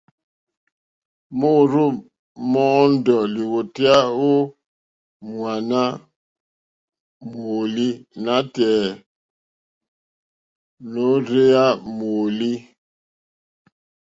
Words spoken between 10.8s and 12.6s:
nôrzéyá mòòlí.